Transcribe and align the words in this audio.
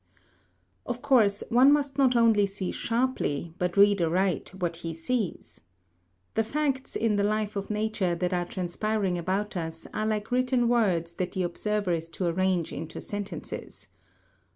Of 0.87 1.03
course 1.03 1.43
one 1.49 1.71
must 1.71 1.99
not 1.99 2.15
only 2.15 2.47
see 2.47 2.71
sharply, 2.71 3.53
but 3.59 3.77
read 3.77 4.01
aright 4.01 4.49
what 4.55 4.77
he 4.77 4.95
sees. 4.95 5.61
The 6.33 6.43
facts 6.43 6.95
in 6.95 7.17
the 7.17 7.23
life 7.23 7.55
of 7.55 7.69
nature 7.69 8.15
that 8.15 8.33
are 8.33 8.45
transpiring 8.45 9.19
about 9.19 9.55
us 9.55 9.85
are 9.93 10.07
like 10.07 10.31
written 10.31 10.67
words 10.67 11.13
that 11.21 11.33
the 11.33 11.43
observer 11.43 11.91
is 11.93 12.09
to 12.17 12.25
arrange 12.25 12.73
into 12.73 12.99
sentences. 12.99 13.89